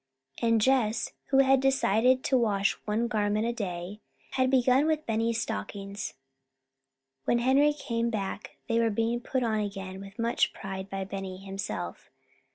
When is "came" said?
7.71-8.09